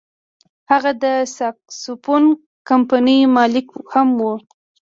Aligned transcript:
هغه 0.71 0.91
د 1.03 1.05
ساکسوفون 1.37 2.23
کمپنیو 2.69 3.31
مالک 3.37 3.67
هم 3.93 4.07
و. 4.19 4.21